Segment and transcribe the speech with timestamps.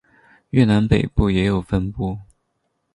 [0.49, 2.17] 越南北部也有分布。